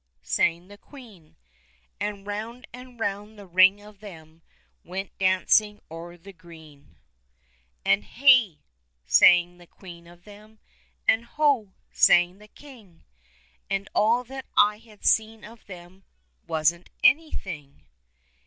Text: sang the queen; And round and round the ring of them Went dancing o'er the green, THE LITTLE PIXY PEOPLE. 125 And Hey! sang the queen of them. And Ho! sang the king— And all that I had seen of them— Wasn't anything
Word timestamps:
sang 0.23 0.67
the 0.67 0.79
queen; 0.79 1.35
And 1.99 2.25
round 2.25 2.65
and 2.73 2.99
round 2.99 3.37
the 3.37 3.45
ring 3.45 3.79
of 3.83 3.99
them 3.99 4.41
Went 4.83 5.15
dancing 5.19 5.79
o'er 5.91 6.17
the 6.17 6.33
green, 6.33 6.95
THE 7.85 7.91
LITTLE 7.97 8.03
PIXY 8.03 8.09
PEOPLE. 8.09 8.25
125 8.25 8.25
And 8.25 8.49
Hey! 8.49 8.61
sang 9.05 9.57
the 9.59 9.67
queen 9.67 10.07
of 10.07 10.23
them. 10.23 10.59
And 11.07 11.25
Ho! 11.25 11.73
sang 11.91 12.39
the 12.39 12.47
king— 12.47 13.03
And 13.69 13.87
all 13.93 14.23
that 14.23 14.47
I 14.57 14.79
had 14.79 15.05
seen 15.05 15.45
of 15.45 15.67
them— 15.67 16.03
Wasn't 16.47 16.89
anything 17.03 17.83